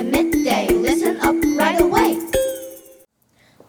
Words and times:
midday. 0.00 0.68
Listen 0.68 1.16
up 1.20 1.36
right 1.58 1.80
away. 1.80 2.18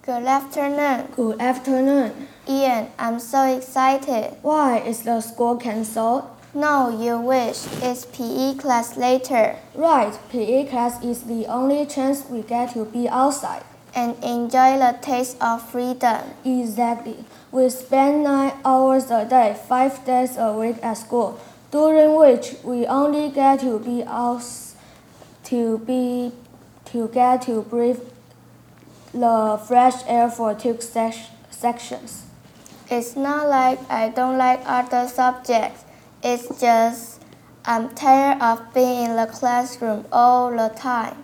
Good 0.05 0.25
afternoon, 0.25 1.07
Good 1.15 1.39
afternoon. 1.41 2.27
Ian. 2.47 2.87
I'm 2.99 3.19
so 3.19 3.43
excited. 3.57 4.35
Why 4.41 4.79
is 4.79 5.03
the 5.03 5.21
school 5.21 5.55
cancelled? 5.55 6.25
No, 6.53 6.89
you 6.89 7.19
wish. 7.19 7.65
It's 7.81 8.05
PE 8.05 8.55
class 8.55 8.95
later. 8.95 9.55
Right, 9.73 10.13
PE 10.29 10.67
class 10.67 11.01
is 11.03 11.23
the 11.23 11.47
only 11.47 11.85
chance 11.85 12.25
we 12.29 12.41
get 12.43 12.73
to 12.73 12.85
be 12.85 13.07
outside. 13.09 13.63
And 13.95 14.15
enjoy 14.23 14.77
the 14.77 14.97
taste 15.01 15.37
of 15.41 15.67
freedom. 15.69 16.21
Exactly. 16.43 17.23
We 17.51 17.69
spend 17.69 18.23
nine 18.23 18.53
hours 18.65 19.09
a 19.09 19.25
day, 19.25 19.55
five 19.67 20.03
days 20.05 20.37
a 20.37 20.51
week 20.51 20.77
at 20.83 20.97
school, 20.97 21.39
during 21.71 22.15
which 22.15 22.55
we 22.63 22.85
only 22.85 23.29
get 23.29 23.61
to 23.61 23.79
be 23.79 24.03
out 24.03 24.41
to 25.53 25.77
be 25.85 26.31
to 26.83 27.07
get 27.09 27.43
to 27.43 27.61
breathe 27.61 27.99
the 29.13 29.61
fresh 29.67 29.97
air 30.07 30.27
for 30.27 30.55
two 30.55 30.81
sec- 30.81 31.29
sections. 31.51 32.25
It's 32.89 33.15
not 33.15 33.47
like 33.47 33.79
I 33.87 34.09
don't 34.09 34.39
like 34.39 34.61
other 34.65 35.07
subjects. 35.07 35.85
It's 36.23 36.59
just 36.59 37.21
I'm 37.65 37.93
tired 37.93 38.41
of 38.41 38.73
being 38.73 39.11
in 39.11 39.15
the 39.15 39.27
classroom 39.27 40.05
all 40.11 40.49
the 40.49 40.69
time. 40.75 41.23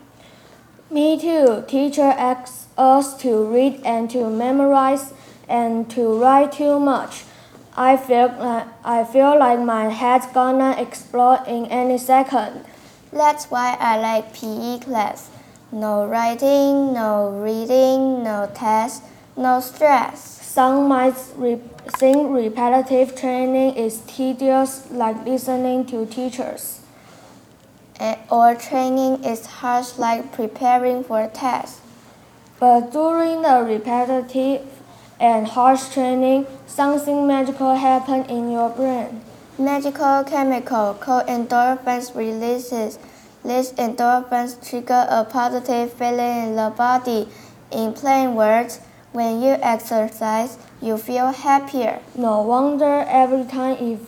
Me 0.91 1.19
too. 1.19 1.65
Teacher 1.67 2.13
asks 2.31 2.67
us 2.77 3.17
to 3.23 3.43
read 3.43 3.81
and 3.83 4.11
to 4.11 4.29
memorize 4.29 5.11
and 5.47 5.89
to 5.89 6.03
write 6.21 6.51
too 6.51 6.79
much. 6.79 7.23
I 7.75 7.97
feel 7.97 8.27
like 8.37 8.67
I 8.83 9.03
feel 9.05 9.39
like 9.39 9.59
my 9.59 9.85
head's 9.89 10.27
gonna 10.27 10.75
explode 10.77 11.45
in 11.47 11.65
any 11.65 11.97
second. 11.97 12.65
That's 13.11 13.45
why 13.45 13.75
I 13.79 13.97
like 13.97 14.33
PE 14.33 14.79
class. 14.79 15.29
No 15.71 16.05
writing, 16.05 16.93
no 16.93 17.29
reading, 17.29 18.23
no 18.23 18.49
tests, 18.53 19.01
no 19.35 19.59
stress. 19.59 20.23
Some 20.45 20.87
might 20.87 21.15
re- 21.35 21.61
think 21.87 22.31
repetitive 22.31 23.15
training 23.15 23.75
is 23.75 24.01
tedious, 24.07 24.89
like 24.91 25.25
listening 25.25 25.85
to 25.87 26.05
teachers. 26.05 26.81
And, 27.99 28.17
or 28.29 28.55
training 28.55 29.23
is 29.23 29.45
harsh 29.45 29.97
like 29.97 30.31
preparing 30.31 31.03
for 31.03 31.21
a 31.21 31.27
test. 31.27 31.81
But 32.59 32.91
during 32.91 33.41
the 33.41 33.63
repetitive 33.63 34.67
and 35.19 35.47
harsh 35.47 35.89
training, 35.93 36.45
something 36.67 37.25
magical 37.25 37.75
happens 37.75 38.27
in 38.29 38.51
your 38.51 38.69
brain. 38.69 39.21
Magical 39.59 40.23
chemical 40.23 40.93
called 40.93 41.27
endorphins 41.27 42.15
releases. 42.15 42.97
These 43.43 43.73
endorphins 43.73 44.55
trigger 44.65 45.05
a 45.09 45.25
positive 45.25 45.91
feeling 45.91 46.47
in 46.47 46.55
the 46.55 46.69
body. 46.69 47.27
In 47.69 47.91
plain 47.91 48.35
words, 48.35 48.79
when 49.11 49.41
you 49.41 49.57
exercise, 49.61 50.57
you 50.81 50.97
feel 50.97 51.33
happier. 51.33 51.99
No 52.15 52.41
wonder 52.41 53.03
every 53.05 53.43
time 53.43 53.75
if 53.81 53.99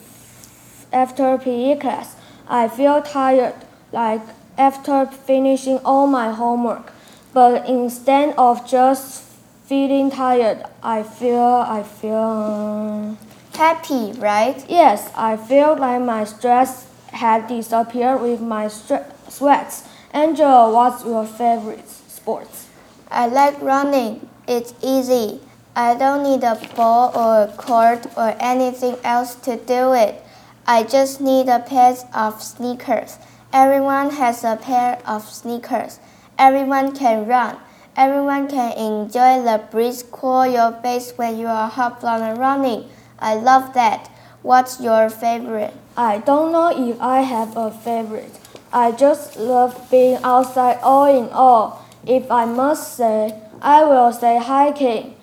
after 0.94 1.38
PE 1.38 1.80
class, 1.80 2.16
I 2.48 2.70
feel 2.70 3.02
tired, 3.02 3.56
like 3.92 4.22
after 4.58 5.06
finishing 5.06 5.80
all 5.80 6.08
my 6.08 6.32
homework. 6.32 6.94
But 7.34 7.68
instead 7.68 8.36
of 8.38 8.66
just 8.66 9.24
feeling 9.66 10.12
tired, 10.12 10.64
I 10.82 11.04
feel 11.04 11.66
I 11.68 11.84
feel 11.84 13.18
Happy, 13.62 14.12
right? 14.14 14.66
yes, 14.68 15.12
I 15.16 15.38
feel 15.38 15.78
like 15.78 16.02
my 16.02 16.24
stress 16.24 16.88
had 17.14 17.46
disappeared 17.46 18.20
with 18.20 18.42
my 18.42 18.68
sweats. 18.68 19.88
Angela, 20.12 20.74
what's 20.74 21.06
your 21.06 21.28
favorite 21.28 21.88
sports? 21.88 22.66
I 23.12 23.28
like 23.28 23.62
running. 23.62 24.28
It's 24.48 24.74
easy. 24.82 25.42
I 25.76 25.94
don't 25.94 26.24
need 26.24 26.44
a 26.44 26.56
ball 26.76 27.12
or 27.14 27.44
a 27.44 27.56
court 27.56 28.08
or 28.18 28.36
anything 28.40 28.98
else 29.04 29.36
to 29.46 29.58
do 29.58 29.94
it. 29.94 30.24
I 30.66 30.82
just 30.82 31.22
need 31.22 31.48
a 31.48 31.60
pair 31.60 31.94
of 32.16 32.42
sneakers. 32.42 33.20
Everyone 33.54 34.10
has 34.10 34.44
a 34.44 34.56
pair 34.56 35.00
of 35.06 35.22
sneakers. 35.30 36.00
Everyone 36.40 36.96
can 36.96 37.28
run. 37.28 37.58
Everyone 37.96 38.48
can 38.48 38.72
enjoy 38.76 39.44
the 39.44 39.62
breeze 39.70 40.02
cool 40.02 40.48
your 40.48 40.72
face 40.82 41.14
when 41.16 41.38
you 41.38 41.46
are 41.46 41.70
hot 41.70 42.04
on 42.04 42.40
running. 42.40 42.90
I 43.22 43.36
love 43.36 43.74
that. 43.76 44.10
What's 44.42 44.82
your 44.82 45.10
favorite? 45.10 45.74
I 45.96 46.18
don't 46.18 46.52
know 46.52 46.70
if 46.76 47.00
I 47.00 47.22
have 47.22 47.56
a 47.56 47.70
favorite. 47.70 48.40
I 48.74 48.92
just 48.92 49.38
love 49.38 49.90
being 49.92 50.18
outside 50.24 50.80
all 50.82 51.06
in 51.06 51.30
all. 51.30 51.86
If 52.08 52.32
I 52.32 52.46
must 52.46 52.98
say, 52.98 53.40
I 53.62 53.84
will 53.84 54.12
say 54.12 54.40
hiking. 54.40 55.16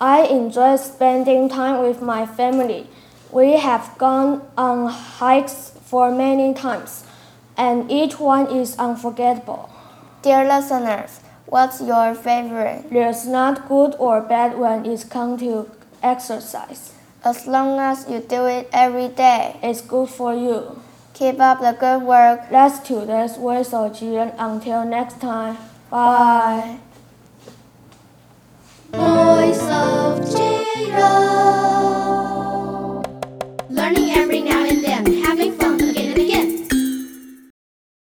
I 0.00 0.22
enjoy 0.22 0.76
spending 0.76 1.50
time 1.50 1.82
with 1.82 2.00
my 2.00 2.24
family. 2.24 2.86
We 3.30 3.58
have 3.58 3.98
gone 3.98 4.40
on 4.56 4.88
hikes 4.88 5.72
for 5.84 6.10
many 6.10 6.54
times, 6.54 7.04
and 7.56 7.90
each 7.90 8.18
one 8.18 8.46
is 8.46 8.78
unforgettable. 8.78 9.68
Dear 10.22 10.48
listeners, 10.48 11.20
what's 11.44 11.82
your 11.82 12.14
favorite? 12.14 12.88
There's 12.90 13.26
not 13.26 13.68
good 13.68 13.94
or 13.98 14.22
bad 14.22 14.58
when 14.58 14.86
it 14.86 15.04
comes 15.10 15.42
to 15.42 15.70
exercise 16.02 16.94
as 17.24 17.46
long 17.46 17.78
as 17.78 18.08
you 18.08 18.20
do 18.20 18.46
it 18.46 18.68
every 18.72 19.08
day. 19.08 19.56
It's 19.62 19.80
good 19.80 20.08
for 20.08 20.34
you. 20.34 20.80
Keep 21.14 21.40
up 21.40 21.60
the 21.60 21.76
good 21.78 22.02
work. 22.02 22.48
That's 22.50 22.78
today's 22.80 23.36
Voice 23.36 23.72
of 23.74 23.96
Children. 23.98 24.32
Until 24.38 24.84
next 24.84 25.20
time, 25.20 25.58
bye. 25.90 26.78
Voice 28.92 29.62
of 29.62 30.24
Children. 30.30 31.19